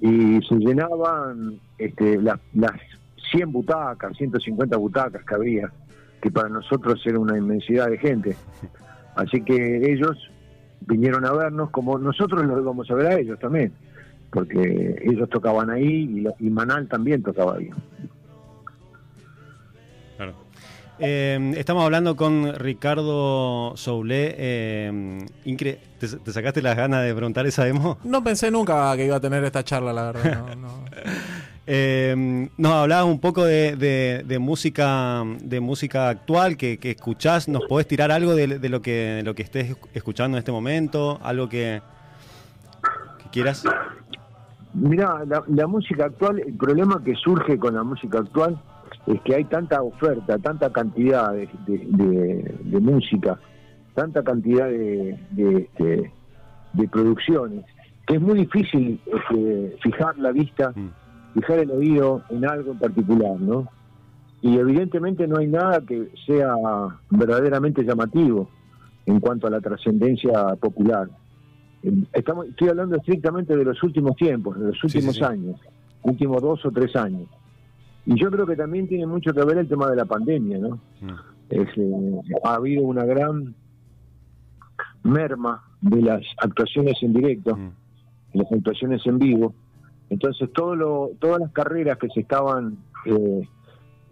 Y 0.01 0.41
se 0.41 0.55
llenaban 0.55 1.59
este, 1.77 2.21
las, 2.21 2.39
las 2.53 2.73
100 3.31 3.51
butacas, 3.51 4.17
150 4.17 4.77
butacas 4.77 5.23
que 5.23 5.35
había, 5.35 5.71
que 6.21 6.31
para 6.31 6.49
nosotros 6.49 7.01
era 7.05 7.19
una 7.19 7.37
inmensidad 7.37 7.89
de 7.89 7.97
gente. 7.97 8.35
Así 9.15 9.41
que 9.41 9.91
ellos 9.91 10.17
vinieron 10.81 11.25
a 11.25 11.31
vernos 11.33 11.69
como 11.71 11.97
nosotros 11.97 12.45
los 12.45 12.61
íbamos 12.61 12.89
a 12.89 12.95
ver 12.95 13.07
a 13.07 13.19
ellos 13.19 13.39
también, 13.39 13.71
porque 14.31 14.95
ellos 15.03 15.29
tocaban 15.29 15.69
ahí 15.69 16.25
y, 16.39 16.49
Manal 16.49 16.87
también 16.87 17.23
tocaba 17.23 17.55
ahí. 17.55 17.69
Eh, 20.99 21.53
estamos 21.57 21.83
hablando 21.83 22.15
con 22.15 22.55
Ricardo 22.55 23.73
Soulé. 23.77 24.35
Eh, 24.37 25.25
¿te, 25.99 26.31
sacaste 26.31 26.61
las 26.61 26.75
ganas 26.75 27.03
de 27.03 27.13
preguntar 27.13 27.45
esa 27.45 27.65
demo? 27.65 27.99
No 28.03 28.23
pensé 28.23 28.49
nunca 28.49 28.95
que 28.95 29.05
iba 29.05 29.17
a 29.17 29.19
tener 29.19 29.43
esta 29.43 29.63
charla, 29.63 29.93
la 29.93 30.11
verdad. 30.11 30.55
No, 30.55 30.69
eh, 31.67 32.49
nos 32.57 32.71
hablabas 32.71 33.05
un 33.05 33.19
poco 33.19 33.43
de, 33.43 34.37
música 34.39 35.23
de 35.41 35.59
música 35.59 36.09
actual 36.09 36.57
que, 36.57 36.77
que, 36.77 36.91
escuchás. 36.91 37.47
¿Nos 37.47 37.65
podés 37.65 37.87
tirar 37.87 38.11
algo 38.11 38.33
de, 38.35 38.47
lo 38.69 38.81
que 38.81 39.21
lo 39.23 39.35
que 39.35 39.43
estés 39.43 39.75
escuchando 39.93 40.37
en 40.37 40.39
este 40.39 40.51
momento? 40.51 41.19
¿Algo 41.21 41.49
que, 41.49 41.81
quieras? 43.31 43.63
Mira, 44.73 45.23
la, 45.25 45.43
la 45.47 45.67
música 45.67 46.05
actual, 46.05 46.39
el 46.39 46.55
problema 46.55 47.03
que 47.03 47.15
surge 47.15 47.57
con 47.57 47.75
la 47.75 47.83
música 47.83 48.19
actual 48.19 48.59
es 49.07 49.21
que 49.21 49.35
hay 49.35 49.45
tanta 49.45 49.81
oferta, 49.81 50.37
tanta 50.37 50.71
cantidad 50.71 51.33
de, 51.33 52.79
música, 52.79 53.39
tanta 53.95 54.23
cantidad 54.23 54.67
de, 54.67 55.17
este, 55.37 56.11
de, 56.73 56.87
producciones, 56.89 57.65
que 58.05 58.15
es 58.15 58.21
muy 58.21 58.39
difícil 58.39 58.99
este, 59.05 59.77
fijar 59.81 60.17
la 60.17 60.31
vista, 60.31 60.73
mm. 60.75 60.89
Fijar 61.37 61.59
el 61.59 61.71
oído 61.71 62.23
en 62.29 62.45
algo 62.45 62.71
en 62.71 62.79
particular, 62.79 63.39
¿no? 63.39 63.67
Y 64.41 64.57
evidentemente 64.57 65.27
no 65.27 65.37
hay 65.37 65.47
nada 65.47 65.81
que 65.81 66.09
sea 66.25 66.55
verdaderamente 67.11 67.83
llamativo 67.83 68.49
en 69.05 69.19
cuanto 69.19 69.45
a 69.45 69.51
la 69.51 69.61
trascendencia 69.61 70.55
popular. 70.55 71.09
Estamos, 72.11 72.47
estoy 72.47 72.69
hablando 72.69 72.95
estrictamente 72.97 73.55
de 73.55 73.63
los 73.63 73.81
últimos 73.83 74.15
tiempos, 74.15 74.59
de 74.59 74.67
los 74.67 74.83
últimos 74.83 75.21
años, 75.21 75.59
últimos 76.01 76.41
dos 76.41 76.65
o 76.65 76.71
tres 76.71 76.95
años. 76.95 77.27
Y 78.05 78.19
yo 78.19 78.31
creo 78.31 78.47
que 78.47 78.55
también 78.55 78.87
tiene 78.87 79.05
mucho 79.05 79.31
que 79.31 79.43
ver 79.43 79.59
el 79.59 79.67
tema 79.67 79.89
de 79.89 79.95
la 79.95 80.05
pandemia, 80.05 80.57
¿no? 80.57 80.79
Mm. 81.01 81.11
Eh, 81.49 82.21
ha 82.43 82.55
habido 82.55 82.83
una 82.83 83.05
gran 83.05 83.53
merma 85.03 85.63
de 85.81 86.01
las 86.01 86.23
actuaciones 86.37 86.97
en 87.01 87.13
directo, 87.13 87.55
mm. 87.55 87.69
las 88.33 88.51
actuaciones 88.51 89.05
en 89.05 89.19
vivo. 89.19 89.53
Entonces, 90.09 90.51
todo 90.53 90.75
lo, 90.75 91.11
todas 91.19 91.39
las 91.41 91.51
carreras 91.51 91.97
que 91.97 92.07
se 92.09 92.21
estaban 92.21 92.77
eh, 93.05 93.47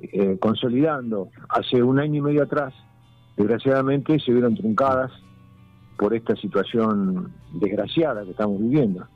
eh, 0.02 0.38
consolidando 0.40 1.30
hace 1.50 1.82
un 1.82 2.00
año 2.00 2.16
y 2.16 2.22
medio 2.22 2.44
atrás, 2.44 2.74
desgraciadamente 3.38 4.20
se 4.20 4.32
vieron 4.32 4.56
truncadas 4.56 5.12
por 5.98 6.14
esta 6.14 6.36
situación 6.36 7.32
desgraciada 7.54 8.24
que 8.24 8.32
estamos 8.32 8.60
viviendo. 8.60 9.08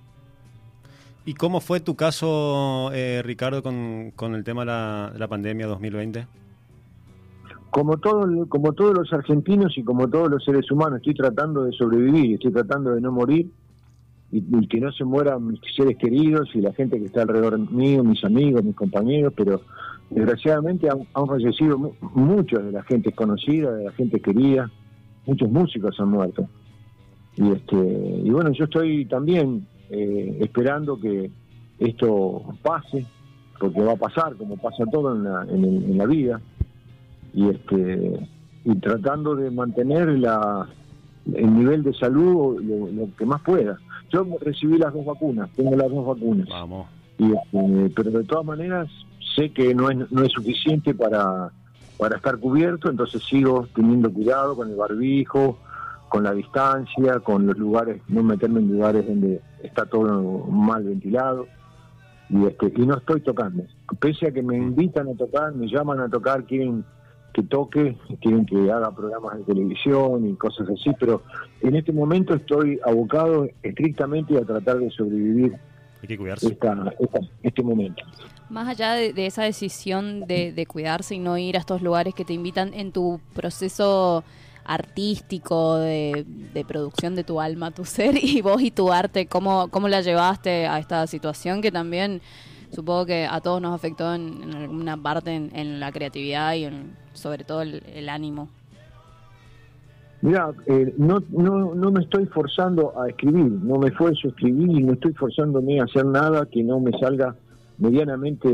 ¿Y 1.26 1.34
cómo 1.34 1.60
fue 1.60 1.82
tu 1.82 1.96
caso, 1.96 2.92
eh, 2.94 3.22
Ricardo, 3.24 3.62
con, 3.62 4.12
con, 4.16 4.36
el 4.36 4.44
tema 4.44 4.62
de 4.62 4.68
la, 4.68 5.14
la, 5.18 5.28
pandemia 5.28 5.68
2020? 5.68 6.26
Como, 7.70 7.98
todo, 7.98 8.48
como 8.48 8.74
todos 8.74 8.96
los 8.96 9.14
argentinos 9.14 9.78
y 9.78 9.84
como 9.84 10.10
todos 10.10 10.30
los 10.32 10.44
seres 10.44 10.72
humanos, 10.72 10.98
estoy 11.00 11.14
tratando 11.14 11.66
de 11.66 11.74
sobrevivir, 11.74 12.36
estoy 12.36 12.52
tratando 12.52 12.96
de 12.96 13.02
no 13.02 13.12
morir 13.12 13.52
y, 14.32 14.68
que 14.68 14.80
no 14.80 14.92
se 14.92 15.04
mueran 15.04 15.48
mis 15.48 15.60
seres 15.76 15.98
queridos 15.98 16.50
y 16.54 16.62
la 16.62 16.74
gente 16.74 17.00
que 17.00 17.06
está 17.06 17.24
alrededor 17.24 17.72
mío, 17.72 18.04
mis 18.04 18.24
amigos, 18.24 18.64
mis 18.64 18.76
compañeros, 18.76 19.34
pero 19.36 19.62
desgraciadamente 20.10 20.88
han, 20.90 21.28
fallecido 21.28 21.94
muchos 22.14 22.64
de 22.64 22.72
la 22.72 22.84
gente 22.84 23.12
conocida, 23.12 23.72
de 23.72 23.86
la 23.86 23.92
gente 23.92 24.20
querida, 24.20 24.70
muchos 25.26 25.50
músicos 25.50 26.00
han 26.00 26.10
muerto. 26.10 26.48
Y, 27.38 27.52
este, 27.52 28.22
y 28.24 28.30
bueno, 28.30 28.52
yo 28.52 28.66
estoy 28.66 29.06
también 29.06 29.66
eh, 29.90 30.38
esperando 30.42 31.00
que 31.00 31.32
esto 31.80 32.44
pase, 32.62 33.06
porque 33.60 33.82
va 33.82 33.94
a 33.94 33.98
pasar, 33.98 34.36
como 34.36 34.58
pasa 34.58 34.84
todo 34.92 35.16
en 35.16 35.24
la, 35.24 35.44
en, 35.50 35.98
la 35.98 36.06
vida, 36.06 36.42
y 37.34 37.50
este 37.50 38.28
y 38.66 38.76
tratando 38.76 39.36
de 39.36 39.50
mantener 39.52 40.20
la, 40.20 40.68
el 41.36 41.54
nivel 41.54 41.84
de 41.84 41.94
salud 41.94 42.62
lo, 42.62 43.10
que 43.18 43.26
más 43.26 43.42
pueda. 43.42 43.78
Yo 44.12 44.26
recibí 44.42 44.78
las 44.78 44.94
dos 44.94 45.06
vacunas, 45.06 45.50
tengo 45.56 45.76
las 45.76 45.90
dos 45.90 46.06
vacunas. 46.06 46.48
Vamos. 46.50 46.88
Y, 47.18 47.32
este, 47.32 47.92
pero 47.96 48.12
de 48.12 48.24
todas 48.24 48.46
maneras 48.46 48.88
sé 49.36 49.52
que 49.52 49.76
no 49.76 49.90
es, 49.90 50.12
no 50.12 50.24
es 50.24 50.32
suficiente 50.32 50.94
para, 50.94 51.52
para 51.98 52.18
estar 52.18 52.38
cubierto, 52.38 52.90
entonces 52.90 53.24
sigo 53.24 53.68
teniendo 53.76 54.12
cuidado 54.12 54.56
con 54.56 54.70
el 54.70 54.76
barbijo, 54.76 55.60
con 56.10 56.24
la 56.24 56.34
distancia, 56.34 57.20
con 57.20 57.46
los 57.46 57.58
lugares, 57.58 58.02
no 58.08 58.24
meterme 58.24 58.60
en 58.60 58.72
lugares 58.72 59.08
donde 59.08 59.42
está 59.64 59.86
todo 59.86 60.46
mal 60.48 60.84
ventilado 60.84 61.48
y 62.30 62.46
este 62.46 62.74
y 62.76 62.86
no 62.86 62.98
estoy 62.98 63.22
tocando. 63.22 63.64
Pese 64.00 64.28
a 64.28 64.32
que 64.32 64.42
me 64.42 64.58
invitan 64.58 65.08
a 65.08 65.16
tocar, 65.16 65.54
me 65.54 65.68
llaman 65.68 66.00
a 66.00 66.10
tocar, 66.10 66.46
quieren 66.46 66.84
que 67.34 67.44
toque, 67.44 67.96
quieren 68.22 68.46
que 68.46 68.72
haga 68.72 68.92
programas 68.92 69.38
de 69.38 69.44
televisión 69.44 70.28
y 70.28 70.36
cosas 70.36 70.68
así, 70.70 70.92
pero 71.00 71.24
en 71.62 71.76
este 71.76 71.92
momento 71.92 72.34
estoy 72.34 72.80
abocado 72.86 73.48
estrictamente 73.64 74.38
a 74.38 74.42
tratar 74.42 74.80
de 74.80 74.90
sobrevivir 74.92 75.54
Hay 76.02 76.08
que 76.08 76.18
cuidarse. 76.18 76.58
este 77.44 77.64
momento. 77.64 78.04
Más 78.50 78.68
allá 78.68 78.94
de, 78.94 79.26
esa 79.26 79.44
decisión 79.44 80.22
de, 80.26 80.52
de, 80.52 80.66
cuidarse 80.66 81.16
y 81.16 81.20
no 81.20 81.38
ir 81.38 81.56
a 81.56 81.60
estos 81.60 81.82
lugares 81.82 82.16
que 82.16 82.26
te 82.26 82.34
invitan 82.34 82.74
en 82.74 82.92
tu 82.92 83.20
proceso 83.34 84.24
artístico, 84.70 85.78
de, 85.78 86.26
producción 86.68 87.16
de 87.16 87.24
tu 87.24 87.42
alma, 87.42 87.72
tu 87.72 87.86
ser 87.86 88.24
y 88.24 88.42
vos 88.42 88.62
y 88.62 88.70
tu 88.70 88.92
arte, 88.92 89.26
¿cómo, 89.26 89.68
cómo 89.70 89.88
la 89.88 90.02
llevaste 90.02 90.68
a 90.68 90.78
esta 90.78 91.08
situación 91.08 91.62
que 91.62 91.72
también 91.72 92.22
supongo 92.72 93.06
que 93.06 93.26
a 93.26 93.42
todos 93.42 93.62
nos 93.62 93.74
afectó 93.74 94.14
en, 94.14 94.54
alguna 94.54 94.98
parte 94.98 95.36
en, 95.36 95.80
la 95.80 95.92
creatividad 95.92 96.56
y 96.56 96.70
sobre 97.14 97.44
todo 97.44 97.62
el, 97.62 98.10
ánimo? 98.10 98.50
Mira, 100.22 100.52
eh, 100.66 100.94
no, 100.98 101.24
no, 101.30 101.74
no 101.74 101.92
me 101.92 102.02
estoy 102.02 102.26
forzando 102.26 103.00
a 103.00 103.10
escribir, 103.10 103.52
no 103.52 103.78
me 103.80 103.88
esfuerzo 103.88 104.28
a 104.28 104.32
escribir 104.32 104.70
y 104.70 104.84
no 104.84 104.94
estoy 104.94 105.14
forzándome 105.14 105.80
a 105.80 105.86
hacer 105.86 106.06
nada 106.06 106.46
que 106.46 106.64
no 106.64 106.80
me 106.80 106.92
salga 107.00 107.36
medianamente, 107.80 108.50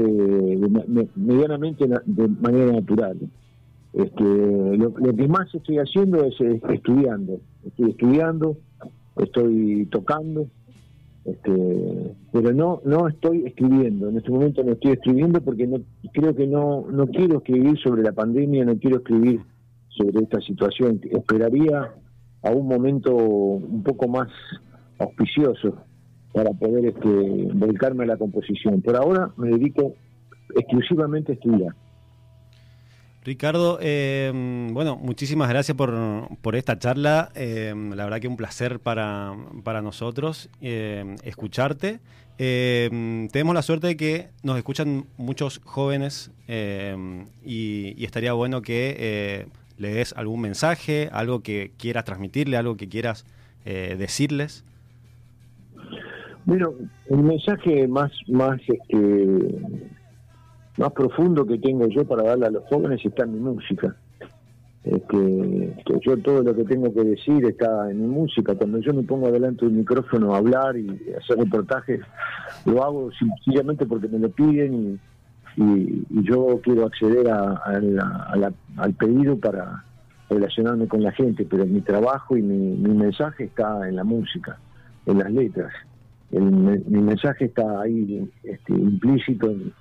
medianamente 1.15 1.87
de 2.05 2.27
manera 2.27 2.71
natural. 2.73 3.17
Este, 3.93 4.23
lo, 4.77 4.93
que 4.93 5.27
más 5.27 5.53
estoy 5.53 5.79
haciendo 5.79 6.23
es, 6.25 6.35
estudiando. 6.69 7.39
Estoy 7.65 7.91
estudiando, 7.91 8.57
estoy 9.15 9.87
tocando, 9.89 10.47
este, 11.25 12.15
pero 12.31 12.53
no 12.53 12.81
no 12.85 13.07
estoy 13.07 13.45
escribiendo. 13.45 14.09
En 14.09 14.17
este 14.17 14.31
momento 14.31 14.63
no 14.63 14.73
estoy 14.73 14.91
escribiendo 14.93 15.41
porque 15.41 15.65
no 15.65 15.77
creo 16.13 16.35
que 16.35 16.47
no 16.47 16.85
no 16.91 17.07
quiero 17.07 17.37
escribir 17.37 17.77
sobre 17.79 18.03
la 18.03 18.11
pandemia, 18.11 18.63
no 18.63 18.77
quiero 18.77 18.97
escribir 18.97 19.41
sobre 19.89 20.23
esta 20.23 20.39
situación. 20.41 21.01
Esperaría 21.09 21.91
a 22.43 22.51
un 22.51 22.67
momento 22.67 23.15
un 23.15 23.83
poco 23.83 24.07
más 24.07 24.27
auspicioso 24.99 25.75
para 26.31 26.51
poder 26.51 26.85
este, 26.85 27.49
volcarme 27.53 28.03
a 28.03 28.07
la 28.07 28.17
composición. 28.17 28.81
Por 28.81 28.95
ahora 28.95 29.31
me 29.37 29.49
dedico 29.49 29.93
exclusivamente 30.55 31.31
a 31.31 31.35
estudiar. 31.35 31.73
Ricardo, 33.25 33.79
eh, 33.81 34.31
bueno, 34.71 34.97
muchísimas 34.97 35.49
gracias 35.49 35.75
por, 35.75 35.91
por 36.43 36.55
esta 36.55 36.77
charla. 36.77 37.29
Eh, 37.33 37.73
la 37.95 38.03
verdad 38.03 38.19
que 38.19 38.27
un 38.27 38.37
placer 38.37 38.79
para, 38.79 39.35
para 39.63 39.81
nosotros 39.81 40.47
eh, 40.61 41.15
escucharte. 41.23 41.99
Tenemos 42.37 43.55
la 43.55 43.63
suerte 43.63 43.87
de 43.87 43.97
que 43.97 44.27
nos 44.43 44.57
escuchan 44.57 45.05
muchos 45.17 45.59
jóvenes 45.63 46.29
y, 46.47 47.93
y 47.97 48.05
estaría 48.05 48.33
bueno 48.33 48.61
que 48.61 48.95
eh, 48.99 49.47
le 49.79 49.93
des 49.93 50.13
algún 50.13 50.41
mensaje, 50.41 51.09
algo 51.11 51.41
que 51.41 51.71
quieras 51.77 52.05
transmitirle, 52.05 52.57
algo 52.57 52.77
que 52.77 52.87
quieras 52.87 53.25
eh, 53.65 53.95
decirles. 53.97 54.63
Bueno, 56.45 56.73
el 57.09 57.23
mensaje 57.23 57.87
más 57.87 58.11
más 58.27 58.59
este 58.67 59.94
más 60.77 60.91
profundo 60.93 61.45
que 61.45 61.57
tengo 61.57 61.87
yo 61.87 62.05
para 62.05 62.23
darle 62.23 62.47
a 62.47 62.51
los 62.51 62.63
jóvenes 62.65 63.03
está 63.05 63.23
en 63.23 63.33
mi 63.33 63.39
música. 63.39 63.95
Este, 64.83 65.73
que 65.83 65.99
yo 66.05 66.15
todo 66.17 66.43
lo 66.43 66.55
que 66.55 66.63
tengo 66.63 66.93
que 66.93 67.03
decir 67.03 67.43
está 67.45 67.89
en 67.89 68.01
mi 68.01 68.07
música. 68.07 68.53
Cuando 68.55 68.79
yo 68.79 68.93
me 68.93 69.01
pongo 69.03 69.31
delante 69.31 69.65
del 69.65 69.73
micrófono 69.73 70.35
a 70.35 70.37
hablar 70.37 70.77
y 70.77 70.89
hacer 71.19 71.37
reportajes, 71.37 72.01
lo 72.65 72.83
hago 72.83 73.09
sencillamente 73.13 73.85
porque 73.87 74.07
me 74.07 74.19
lo 74.19 74.29
piden 74.29 74.99
y, 75.57 75.61
y- 75.63 76.05
yo 76.23 76.59
quiero 76.63 76.85
acceder 76.85 77.29
a, 77.29 77.79
la- 77.81 78.53
al 78.77 78.93
pedido 78.93 79.37
para 79.39 79.83
relacionarme 80.29 80.87
con 80.87 81.01
la 81.01 81.11
gente, 81.13 81.45
pero 81.49 81.65
mi 81.65 81.81
trabajo 81.81 82.37
y 82.37 82.41
mi, 82.43 82.75
mi 82.77 82.93
mensaje 82.95 83.45
está 83.45 83.87
en 83.89 83.95
la 83.95 84.03
música, 84.03 84.59
en 85.07 85.17
las 85.19 85.31
letras. 85.31 85.71
El 86.31 86.43
mi 86.51 87.01
mensaje 87.01 87.45
está 87.45 87.81
ahí 87.81 88.29
este, 88.43 88.73
implícito 88.73 89.49
en, 89.49 89.71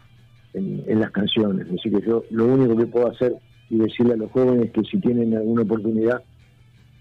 en- 0.55 1.01
las 1.01 1.11
canciones. 1.11 1.67
Así 1.69 1.91
que 1.91 2.01
yo 2.07 2.25
lo 2.31 2.47
único 2.47 2.77
que 2.77 2.87
puedo 2.87 3.11
hacer 3.11 3.35
y 3.69 3.77
decirle 3.77 4.15
a 4.15 4.17
los 4.17 4.31
jóvenes 4.31 4.71
que 4.73 4.83
si 4.83 4.99
tienen 4.99 5.37
alguna 5.37 5.63
oportunidad 5.63 6.23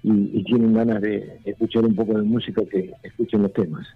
y, 0.02 0.44
tienen 0.44 0.74
ganas 0.74 1.02
de 1.02 1.40
escuchar 1.46 1.86
un 1.86 1.96
poco 1.96 2.18
de 2.18 2.24
música, 2.24 2.62
que 2.70 2.92
escuchen 3.04 3.42
los 3.42 3.54
temas. 3.54 3.88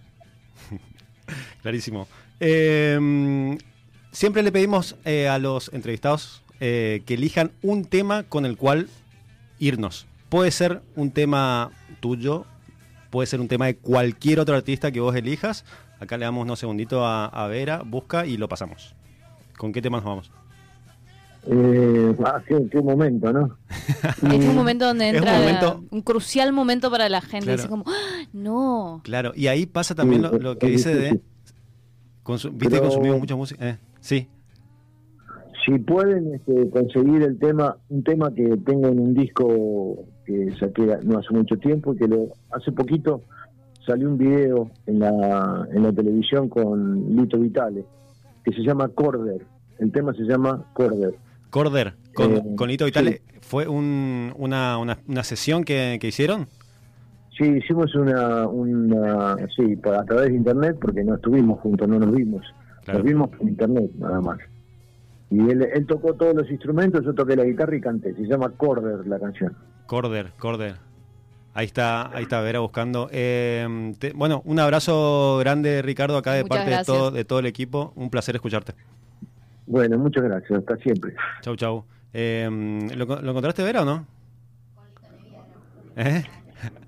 Clarísimo. 1.62 2.08
Eh, 2.40 3.58
siempre 4.12 4.42
le 4.42 4.52
pedimos 4.54 4.96
eh, 5.04 5.28
a 5.28 5.38
los 5.38 5.74
entrevistados 5.74 6.44
eh, 6.62 7.04
que 7.06 7.16
elijan 7.16 7.52
un 7.62 7.84
tema 7.84 8.24
con 8.24 8.46
el 8.46 8.56
cual 8.56 8.88
irnos. 9.60 10.08
Puede 10.30 10.52
ser 10.52 10.82
un 10.96 11.12
tema 11.12 11.72
tuyo, 12.00 12.46
puede 13.10 13.28
ser 13.28 13.42
un 13.42 13.50
tema 13.50 13.66
de 13.66 13.76
cualquier 13.76 14.40
otro 14.40 14.56
artista 14.56 14.92
que 14.92 15.02
vos 15.02 15.16
elijas. 15.16 15.66
Acá 16.00 16.18
le 16.18 16.24
damos 16.24 16.44
unos 16.44 16.60
segunditos 16.60 17.02
a 17.04 17.48
Vera, 17.50 17.82
busca 17.84 18.26
y 18.26 18.38
lo 18.38 18.48
pasamos. 18.48 18.97
¿Con 19.58 19.72
qué 19.74 19.82
tema 19.82 19.98
nos 19.98 20.06
vamos? 20.06 20.32
Eh, 21.50 22.16
ah, 22.26 22.42
qué, 22.46 22.68
qué 22.70 22.82
momento, 22.82 23.32
¿no? 23.32 23.58
Es 24.34 24.46
un 24.46 24.56
momento 24.56 24.86
donde 24.86 25.10
un 25.12 25.16
entra 25.16 25.40
momento- 25.40 25.84
un 25.92 26.02
crucial 26.02 26.52
momento 26.52 26.92
para 26.92 27.08
la 27.10 27.22
gente. 27.22 27.46
Claro. 27.46 27.58
Dice 27.58 27.70
como, 27.70 27.84
¡Ah! 27.88 28.26
no. 28.34 29.02
Claro, 29.04 29.32
y 29.36 29.48
ahí 29.48 29.66
pasa 29.66 29.96
también 29.96 30.22
lo, 30.24 30.32
lo 30.38 30.58
que 30.58 30.68
dice 30.68 30.94
de... 30.94 31.22
consu- 32.24 32.52
¿Viste 32.52 32.66
que 32.66 32.70
Pero- 32.70 32.84
consumimos 32.84 33.20
mucha 33.20 33.36
música? 33.36 33.66
Eh, 33.70 33.78
sí, 34.02 34.28
Si 35.66 35.80
pueden 35.80 36.34
este, 36.36 36.70
conseguir 36.70 37.22
el 37.24 37.40
tema, 37.40 37.78
un 37.90 38.04
tema 38.04 38.34
que 38.34 38.58
tengo 38.66 38.88
en 38.90 39.00
un 39.00 39.14
disco 39.14 40.06
que 40.26 40.52
saqué 40.60 40.98
no 41.04 41.20
hace 41.20 41.34
mucho 41.34 41.56
tiempo 41.58 41.94
y 41.94 41.98
que 41.98 42.08
lo, 42.10 42.28
hace 42.52 42.74
poquito 42.74 43.22
salió 43.86 44.10
un 44.10 44.18
video 44.18 44.70
en 44.86 45.00
la, 45.00 45.66
en 45.72 45.84
la 45.84 45.94
televisión 45.94 46.50
con 46.50 47.16
Lito 47.16 47.38
Vitale 47.40 47.86
que 48.50 48.56
se 48.56 48.62
llama 48.62 48.88
Corder. 48.90 49.46
El 49.80 49.92
tema 49.92 50.14
se 50.14 50.24
llama 50.24 50.64
Corder. 50.74 51.16
Corder, 51.50 51.94
con, 52.14 52.36
Eh, 52.36 52.44
con 52.56 52.70
Lito 52.70 52.86
Vitale. 52.86 53.12
sí. 53.28 53.40
¿Fue 53.42 53.68
un- 53.68 54.34
una, 54.38 54.78
una, 54.78 54.98
una 55.08 55.24
sesión 55.24 55.64
que, 55.64 55.98
que 56.02 56.08
hicieron? 56.08 56.48
Sí, 57.38 57.46
hicimos 57.46 57.94
una, 57.96 58.48
una 58.48 59.36
sí, 59.56 59.78
a 59.84 60.04
través 60.06 60.30
de 60.30 60.36
internet 60.36 60.78
porque 60.82 61.04
no 61.04 61.16
estuvimos 61.16 61.60
juntos, 61.60 61.88
no 61.88 62.00
nos 62.00 62.12
vimos. 62.16 62.42
Claro. 62.84 63.00
Nos 63.00 63.08
vimos 63.08 63.30
por 63.30 63.48
internet 63.48 63.92
nada 64.00 64.22
más. 64.22 64.40
Y 65.30 65.40
él, 65.40 65.68
él 65.74 65.86
tocó 65.86 66.14
todos 66.14 66.34
los 66.36 66.50
instrumentos, 66.50 67.04
yo 67.06 67.14
toqué 67.14 67.36
la 67.36 67.44
guitarra 67.44 67.76
y 67.76 67.82
canté. 67.82 68.14
Se 68.16 68.24
llama 68.26 68.50
Corder 68.58 69.06
la 69.08 69.20
canción. 69.20 69.54
Corder, 69.86 70.32
Corder. 70.40 70.76
Ahí 71.58 71.66
está, 71.66 72.16
ahí 72.16 72.22
está 72.22 72.40
Vera 72.42 72.60
buscando. 72.60 73.10
Eh, 73.12 73.92
te- 73.98 74.14
bueno, 74.14 74.44
un 74.46 74.60
abrazo 74.60 75.38
grande, 75.40 75.82
Ricardo, 75.82 76.16
acá 76.16 76.34
de 76.34 76.44
Muchas 76.44 76.58
parte 76.60 76.70
de 76.78 76.84
todo, 76.84 77.10
de 77.10 77.26
todo 77.26 77.40
el 77.40 77.48
equipo. 77.48 77.94
Un 77.96 78.12
placer 78.12 78.36
escucharte. 78.36 78.76
Bueno, 79.66 79.98
muchas 79.98 80.24
gracias, 80.24 80.60
hasta 80.60 80.78
siempre. 80.78 81.16
Chau, 81.42 81.56
chau. 81.56 81.84
Eh, 82.14 82.48
¿lo, 82.96 83.06
lo 83.08 83.30
encontraste, 83.32 83.64
Vera, 83.64 83.82
o 83.82 83.86
no? 83.86 84.06
¿Eh? 85.96 86.24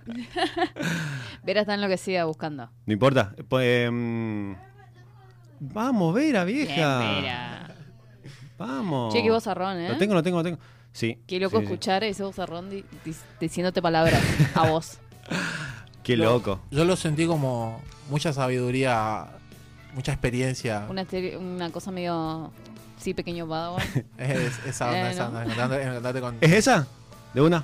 Vera 1.43 1.61
está 1.61 1.73
enloquecida 1.73 2.25
buscando. 2.25 2.69
No 2.85 2.93
importa. 2.93 3.33
Pues, 3.47 3.87
em, 3.87 4.55
vamos, 5.59 6.13
Vera, 6.13 6.43
vieja. 6.43 6.99
Bien, 6.99 7.21
Vera. 7.23 7.75
Vamos. 8.57 9.13
Che, 9.13 9.23
qué 9.23 9.31
vozarrón, 9.31 9.77
¿eh? 9.77 9.89
Lo 9.89 9.97
tengo, 9.97 10.13
lo 10.13 10.21
tengo, 10.21 10.37
lo 10.37 10.43
tengo. 10.43 10.59
Sí. 10.91 11.17
Qué 11.27 11.39
loco 11.39 11.57
sí, 11.59 11.65
sí. 11.65 11.71
escuchar 11.71 12.03
ese 12.03 12.23
vozarrón 12.23 12.69
di- 12.69 12.83
di- 13.05 13.15
diciéndote 13.39 13.81
palabras 13.81 14.21
a 14.55 14.67
vos. 14.69 14.97
Qué 16.03 16.17
Lo- 16.17 16.25
loco. 16.25 16.59
Yo 16.71 16.85
lo 16.85 16.95
sentí 16.95 17.25
como 17.27 17.81
mucha 18.09 18.33
sabiduría, 18.33 19.27
mucha 19.93 20.11
experiencia. 20.11 20.85
Una, 20.89 21.05
una 21.39 21.69
cosa 21.71 21.91
medio... 21.91 22.51
Sí, 22.97 23.13
pequeño 23.13 23.47
padawan. 23.47 23.81
Es 24.17 24.59
esa 24.65 24.87
onda, 24.87 25.09
Eh, 25.09 25.11
esa 25.13 25.29
¿no? 25.29 25.39
onda. 25.39 25.45
encontrarte- 25.45 25.83
encontrarte 25.87 26.21
con, 26.21 26.37
¿Es 26.41 26.51
esa? 26.51 26.87
¿De 27.33 27.41
una? 27.41 27.63